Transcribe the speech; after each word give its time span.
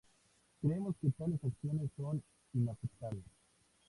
Creemos 0.59 0.95
que 0.99 1.11
tales 1.11 1.43
acciones 1.43 1.91
son 1.95 2.23
inaceptables". 2.55 3.23